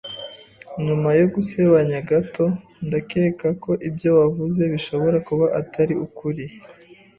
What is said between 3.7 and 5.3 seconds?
ibyo wavuze bishobora